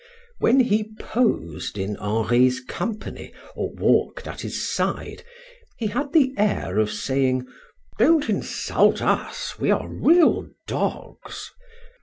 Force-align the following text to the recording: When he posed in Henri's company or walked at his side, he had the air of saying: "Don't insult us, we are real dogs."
When 0.39 0.61
he 0.61 0.95
posed 0.99 1.77
in 1.77 1.95
Henri's 1.97 2.59
company 2.59 3.33
or 3.55 3.69
walked 3.71 4.25
at 4.27 4.41
his 4.41 4.67
side, 4.67 5.21
he 5.77 5.85
had 5.85 6.11
the 6.11 6.33
air 6.39 6.79
of 6.79 6.89
saying: 6.91 7.45
"Don't 7.99 8.27
insult 8.27 8.99
us, 9.03 9.59
we 9.59 9.69
are 9.69 9.87
real 9.87 10.49
dogs." 10.65 11.51